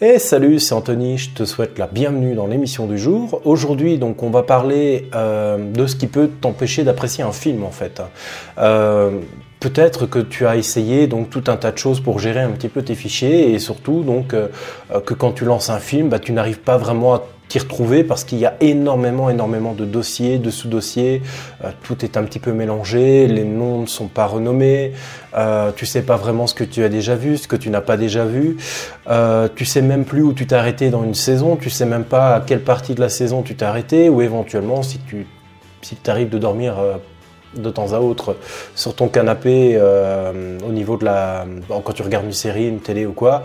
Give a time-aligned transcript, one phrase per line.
[0.00, 3.40] Et salut, c'est Anthony, je te souhaite la bienvenue dans l'émission du jour.
[3.44, 7.72] Aujourd'hui, donc, on va parler euh, de ce qui peut t'empêcher d'apprécier un film, en
[7.72, 8.00] fait.
[8.58, 9.18] Euh,
[9.60, 12.68] Peut-être que tu as essayé donc tout un tas de choses pour gérer un petit
[12.68, 14.46] peu tes fichiers et surtout donc euh,
[15.04, 18.24] que quand tu lances un film, bah, tu n'arrives pas vraiment à t'y retrouver parce
[18.24, 21.22] qu'il y a énormément, énormément de dossiers, de sous-dossiers.
[21.64, 24.92] Euh, tout est un petit peu mélangé, les noms ne sont pas renommés.
[25.36, 27.80] Euh, tu sais pas vraiment ce que tu as déjà vu, ce que tu n'as
[27.80, 28.56] pas déjà vu.
[29.08, 31.56] Euh, tu sais même plus où tu t'es arrêté dans une saison.
[31.56, 34.82] Tu sais même pas à quelle partie de la saison tu t'es arrêté ou éventuellement
[34.82, 35.26] si tu
[35.80, 36.74] si t'arrives de dormir
[37.56, 38.36] de temps à autre
[38.74, 43.06] sur ton canapé euh, au niveau de la quand tu regardes une série, une télé
[43.06, 43.44] ou quoi.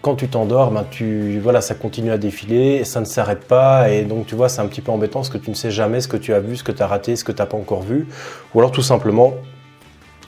[0.00, 3.90] Quand tu t'endors, ben tu voilà, ça continue à défiler ça ne s'arrête pas.
[3.90, 6.00] Et donc tu vois, c'est un petit peu embêtant parce que tu ne sais jamais
[6.00, 7.56] ce que tu as vu, ce que tu as raté, ce que tu n'as pas
[7.56, 8.06] encore vu.
[8.54, 9.34] Ou alors tout simplement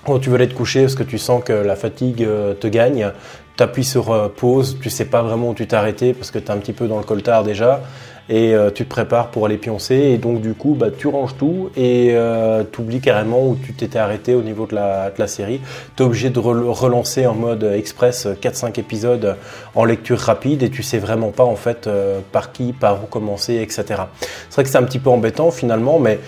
[0.05, 2.67] quand tu veux aller te coucher parce que tu sens que la fatigue euh, te
[2.67, 3.13] gagne,
[3.57, 6.39] tu appuies sur euh, pause, tu sais pas vraiment où tu t'es arrêté parce que
[6.39, 7.83] tu es un petit peu dans le coltard déjà
[8.31, 11.37] et euh, tu te prépares pour aller pioncer et donc du coup bah, tu ranges
[11.37, 15.61] tout et euh, tu oublies carrément où tu t'étais arrêté au niveau de la, série.
[15.97, 19.37] Tu es obligé de relancer en mode express 4-5 épisodes
[19.75, 23.07] en lecture rapide et tu sais vraiment pas en fait euh, par qui, par où
[23.07, 24.03] commencer, etc.
[24.49, 26.21] C'est vrai que c'est un petit peu embêtant finalement, mais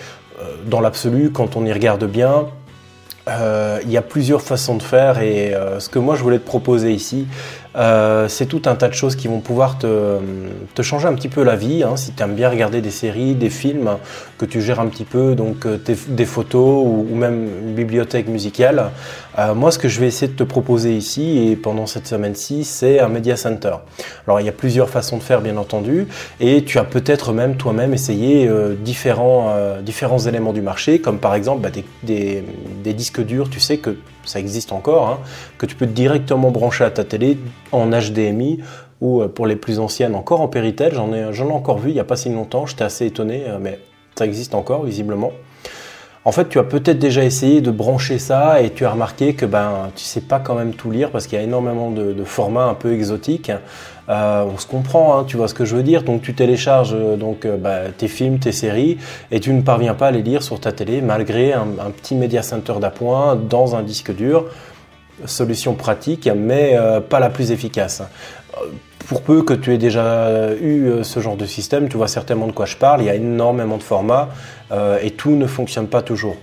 [0.65, 2.47] dans l'absolu, quand on y regarde bien,
[3.27, 6.91] il y a plusieurs façons de faire et ce que moi je voulais te proposer
[6.91, 7.27] ici,
[7.75, 10.19] euh, c'est tout un tas de choses qui vont pouvoir te,
[10.81, 11.83] changer un petit peu la vie.
[11.83, 13.97] Hein, si tu aimes bien regarder des séries, des films,
[14.37, 18.91] que tu gères un petit peu, donc euh, des photos ou, même une bibliothèque musicale.
[19.39, 22.63] Euh, moi, ce que je vais essayer de te proposer ici et pendant cette semaine-ci,
[22.63, 23.75] c'est un media center.
[24.27, 26.07] Alors, il y a plusieurs façons de faire, bien entendu,
[26.39, 31.61] et tu as peut-être même toi-même essayé différents, différents éléments du marché, comme par exemple
[31.61, 31.69] bah,
[32.03, 32.43] des,
[32.93, 33.49] disques durs.
[33.49, 35.19] Tu sais que ça existe encore, hein,
[35.57, 37.37] que tu peux directement brancher à ta télé
[37.71, 38.59] en HDMI
[39.01, 40.93] ou euh, pour les plus anciennes encore en Péritel.
[40.93, 43.57] J'en ai, ai encore vu il n'y a pas si longtemps, j'étais assez étonné, euh,
[43.59, 43.79] mais
[44.15, 45.31] ça existe encore visiblement.
[46.25, 49.45] En fait, tu as peut-être déjà essayé de brancher ça et tu as remarqué que
[49.45, 52.65] ben tu sais pas quand même tout lire parce qu'il y a énormément de, formats
[52.65, 53.51] un peu exotiques.
[54.07, 56.03] Euh, on se comprend, hein, tu vois ce que je veux dire.
[56.03, 58.97] Donc tu télécharges euh, donc euh, bah, tes films, tes séries
[59.31, 62.41] et tu ne parviens pas à les lire sur ta télé malgré un, petit media
[62.41, 64.45] center d'appoint dans un disque dur.
[65.25, 66.75] Solution pratique, mais
[67.07, 68.01] pas la plus efficace
[69.07, 72.47] pour peu que tu aies déjà eu euh, ce genre de système, tu vois certainement
[72.47, 73.01] de quoi je parle.
[73.01, 74.29] Il y a énormément de formats
[74.71, 76.35] euh, et tout ne fonctionne pas toujours.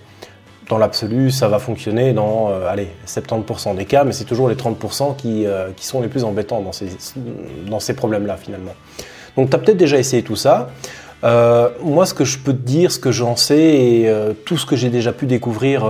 [0.69, 4.55] Dans l'absolu, ça va fonctionner dans euh, allez, 70% des cas, mais c'est toujours les
[4.55, 5.47] 30% qui,
[5.85, 8.75] sont les plus embêtants dans ces, problèmes-là finalement.
[9.37, 10.71] Donc tu as peut-être déjà essayé tout ça.
[11.23, 14.77] Moi, ce que je peux te dire, ce que j'en sais et tout ce que
[14.77, 15.85] j'ai déjà pu découvrir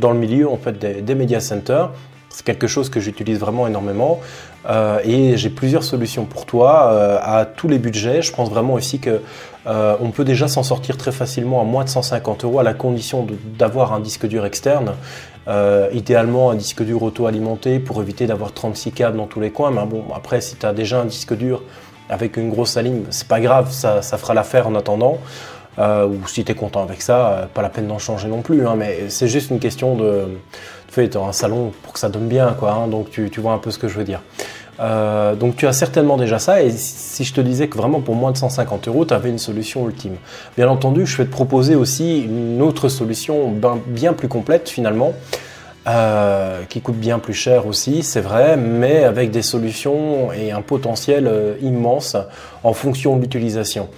[0.00, 1.90] dans le milieu en fait des, des media centers,
[2.36, 4.20] c'est quelque chose que j'utilise vraiment énormément
[4.68, 8.20] euh, et j'ai plusieurs solutions pour toi euh, à tous les budgets.
[8.20, 9.22] Je pense vraiment aussi que
[9.66, 12.74] euh, on peut déjà s'en sortir très facilement à moins de 150 euros à la
[12.74, 13.26] condition
[13.58, 14.92] d'avoir un disque dur externe.
[15.48, 19.70] Euh, idéalement un disque dur auto-alimenté pour éviter d'avoir 36 câbles dans tous les coins.
[19.70, 21.62] Mais bon, après, si tu as déjà un disque dur
[22.10, 25.16] avec une grosse alim, c'est pas grave, ça, fera l'affaire en attendant.
[25.78, 28.66] Ou si tu es content avec ça, pas la peine d'en changer non plus.
[28.66, 30.26] Hein, mais c'est juste une question de,
[30.96, 32.72] fait un salon pour que ça donne bien, quoi.
[32.72, 34.22] Hein, donc tu, vois un peu ce que je veux dire.
[34.80, 38.14] Euh, donc tu as certainement déjà ça, et si je te disais que vraiment pour
[38.14, 40.16] moins de 150 euros, tu avais une solution ultime.
[40.56, 45.12] Bien entendu, je vais te proposer aussi une autre solution bien, bien plus complète finalement,
[45.86, 50.62] euh, qui coûte bien plus cher aussi, c'est vrai, mais avec des solutions et un
[50.62, 52.16] potentiel euh, immense
[52.64, 53.88] en fonction de l'utilisation.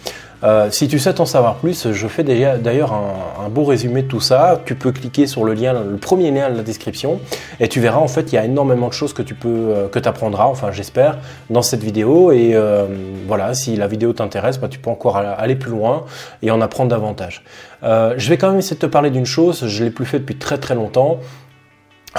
[0.44, 4.21] Euh, si tu souhaites en savoir plus, je fais d'ailleurs un, beau résumé de tout
[4.21, 4.60] ça.
[4.66, 7.21] Tu peux cliquer sur le lien, le premier lien de la description,
[7.60, 9.89] et tu verras en fait il y a énormément de choses que tu peux, euh,
[9.89, 11.18] que apprendras, enfin j'espère,
[11.51, 12.30] dans cette vidéo.
[12.30, 12.86] Et euh,
[13.27, 16.04] voilà, si la vidéo t'intéresse, bah, tu peux encore aller plus loin
[16.42, 17.42] et en apprendre davantage.
[17.83, 19.66] Je vais quand même essayer de te parler d'une chose.
[19.66, 21.18] Je l'ai plus fait depuis très très longtemps.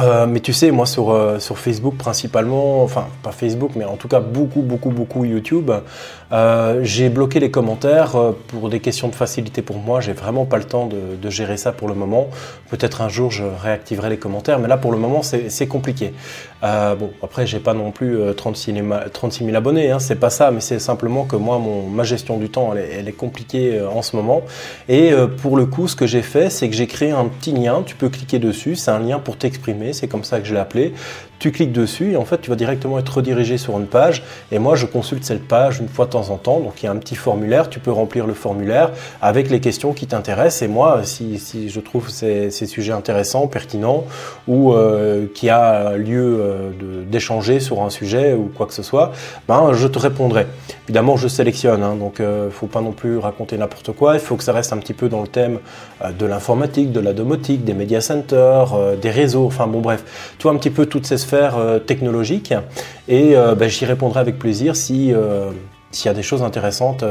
[0.01, 3.97] Euh, mais tu sais, moi sur, euh, sur Facebook principalement, enfin pas Facebook, mais en
[3.97, 5.71] tout cas beaucoup, beaucoup, beaucoup YouTube,
[6.31, 8.15] euh, j'ai bloqué les commentaires
[8.47, 9.99] pour des questions de facilité pour moi.
[9.99, 12.27] J'ai vraiment pas le temps de, gérer ça pour le moment.
[12.69, 16.13] Peut-être un jour je réactiverai les commentaires, mais là pour le moment c'est compliqué.
[16.61, 20.49] Bon, après j'ai pas non plus 36 000, 36 000 abonnés, hein, c'est pas ça,
[20.49, 24.01] mais c'est simplement que moi mon, ma gestion du temps elle elle est compliquée en
[24.01, 24.41] ce moment.
[24.87, 25.11] Et
[25.41, 27.83] pour le coup, ce que j'ai fait, c'est que j'ai créé un petit lien.
[27.85, 30.59] Tu peux cliquer dessus, c'est un lien pour t'exprimer c'est comme ça que je l'ai
[30.59, 30.93] appelé.
[31.39, 34.59] Tu cliques dessus et en fait tu vas directement être redirigé sur une page et
[34.59, 36.59] moi je consulte cette page une fois de temps en temps.
[36.59, 38.91] Donc il y a un petit formulaire, tu peux remplir le formulaire
[39.21, 44.05] avec les questions qui t'intéressent et moi si, je trouve ces, sujets intéressants, pertinents
[44.47, 46.43] ou euh, qui a lieu
[47.09, 49.11] d'échanger sur un sujet ou quoi que ce soit,
[49.47, 50.47] ben je te répondrai.
[50.85, 54.15] Évidemment, je sélectionne, hein, donc euh, faut pas non plus raconter n'importe quoi.
[54.15, 55.59] Il faut que ça reste un petit peu dans le thème
[56.03, 59.45] euh, de l'informatique, de la domotique, des media centers, euh, des réseaux.
[59.45, 60.03] Enfin bon, bref,
[60.37, 62.53] tu vois un petit peu toutes ces euh, technologiques.
[63.07, 65.13] Et ben, j'y répondrai avec plaisir si
[65.91, 67.03] s'il y a des choses intéressantes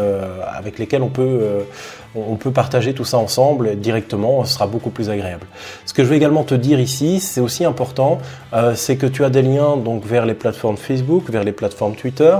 [0.56, 5.46] avec lesquelles on peut partager tout ça ensemble directement, ce sera beaucoup plus agréable.
[5.84, 8.18] Ce que je vais également te dire ici, c'est aussi important,
[8.52, 11.96] euh, c'est que tu as des liens donc vers les plateformes Facebook, vers les plateformes
[11.96, 12.36] Twitter,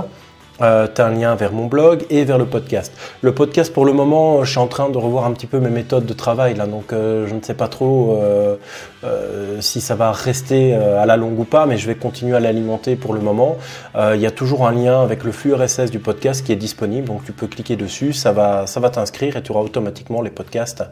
[0.61, 2.91] euh, tu un lien vers mon blog et vers le podcast.
[3.21, 5.69] Le podcast, pour le moment, je suis en train de revoir un petit peu mes
[5.69, 8.55] méthodes de travail là, donc euh, je ne sais pas trop euh,
[9.03, 12.39] euh si ça va rester à la longue ou pas, mais je vais continuer à
[12.39, 13.57] l'alimenter pour le moment.
[13.95, 17.07] Il y a toujours un lien avec le flux RSS du podcast qui est disponible,
[17.07, 20.29] donc tu peux cliquer dessus, ça va, ça va t'inscrire et tu auras automatiquement les
[20.29, 20.83] podcasts.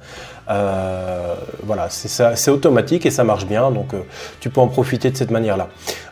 [0.48, 3.94] voilà, c'est automatique et ça marche bien, donc
[4.40, 5.68] tu peux en profiter de cette manière-là.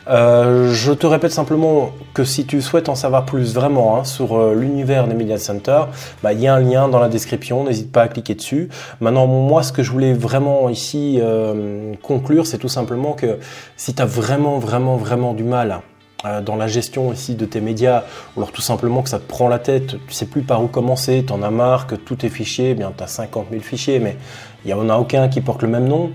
[0.08, 4.54] Je te répète simplement que si tu souhaites en savoir plus vraiment hein, sur euh,
[4.54, 5.82] l'univers des Media Center,
[6.22, 8.68] bah, il y a un lien dans la description, n'hésite pas à cliquer dessus.
[9.00, 13.38] Maintenant, moi, ce que je voulais vraiment ici euh, conclure, c'est tout simplement que
[13.76, 15.80] si tu as vraiment, vraiment, vraiment du mal
[16.24, 18.04] euh, dans la gestion ici de tes médias,
[18.34, 20.68] ou alors tout simplement que ça te prend la tête, tu sais plus par où
[20.68, 23.62] commencer, tu en as marre que tous tes fichiers, eh bien tu as 50 000
[23.62, 24.16] fichiers, mais
[24.64, 26.12] il n'y en a aucun qui porte le même nom.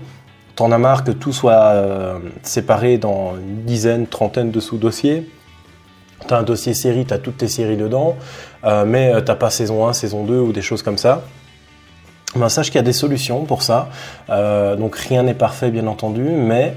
[0.56, 5.26] T'en as marre que tout soit séparé dans une dizaine, trentaine de sous-dossiers?
[6.26, 8.16] Tu as un dossier série, tu as toutes tes séries dedans,
[8.64, 11.22] euh, mais euh, tu n'as pas saison 1, saison 2 ou des choses comme ça.
[12.36, 13.88] Ben, sache qu'il y a des solutions pour ça.
[14.30, 16.74] Euh, donc rien n'est parfait bien entendu, mais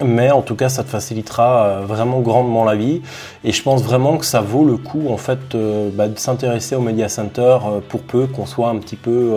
[0.00, 3.02] mais en tout cas ça te facilitera vraiment grandement la vie
[3.42, 6.80] et je pense vraiment que ça vaut le coup en fait bah, de s'intéresser au
[6.80, 7.58] Media Center
[7.88, 9.36] pour peu qu'on soit un petit peu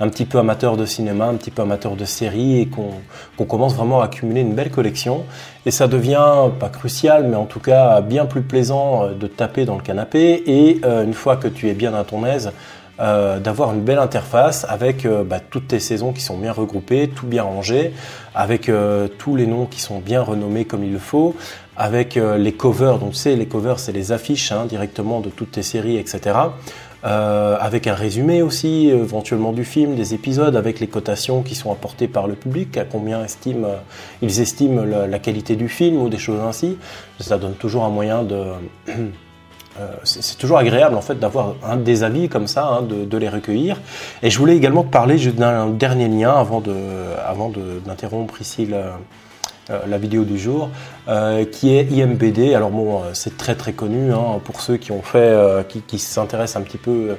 [0.00, 3.74] un petit peu amateur de cinéma, un petit peu amateur de séries et qu'on commence
[3.74, 5.24] vraiment à accumuler une belle collection.
[5.66, 9.64] Et ça devient pas crucial, mais en tout cas bien plus plaisant euh, de taper
[9.64, 12.52] dans le canapé et euh, une fois que tu es bien à ton aise,
[13.00, 17.26] euh, d'avoir une belle interface avec bah, toutes tes saisons qui sont bien regroupées, tout
[17.26, 17.92] bien rangé,
[18.34, 18.70] avec
[19.18, 21.36] tous les noms qui sont bien renommés comme il le faut,
[21.76, 25.62] avec les covers, donc sais, les covers c'est les affiches hein, directement de toutes tes
[25.62, 26.34] séries, etc.
[27.04, 31.70] Euh, avec un résumé aussi, éventuellement du film, des épisodes, avec les cotations qui sont
[31.70, 33.76] apportées par le public, à combien euh,
[34.20, 36.76] ils estiment la, qualité du film ou des choses ainsi.
[37.20, 38.44] Ça donne toujours un moyen de...
[39.80, 43.28] Euh, c'est toujours agréable en fait d'avoir des avis comme ça, hein, de, de, les
[43.28, 43.80] recueillir.
[44.24, 46.74] Et je voulais également parler d'un dernier lien avant de,
[47.24, 47.48] avant
[47.86, 48.66] d'interrompre ici
[49.70, 50.70] euh, la vidéo du jour,
[51.08, 52.54] euh, qui est IMBD.
[52.54, 55.36] Alors bon, euh, c'est très très connu hein, pour ceux qui ont fait,
[55.68, 57.16] qui, qui s'intéressent un petit peu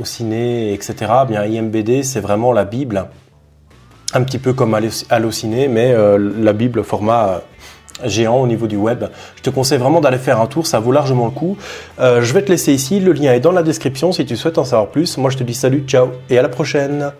[0.00, 0.94] au ciné, etc.
[1.26, 3.06] Bien, IMBD, c'est vraiment la Bible,
[4.12, 4.76] un petit peu comme
[5.08, 7.42] Allociné, mais la Bible format
[8.04, 9.04] géant au niveau du web.
[9.36, 11.56] Je te conseille vraiment d'aller faire un tour, ça vaut largement le coup.
[11.98, 14.64] je vais te laisser ici, le lien est dans la description si tu souhaites en
[14.64, 15.16] savoir plus.
[15.16, 17.12] Moi je te dis salut, ciao et à la prochaine